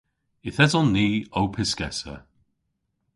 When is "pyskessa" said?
1.53-2.15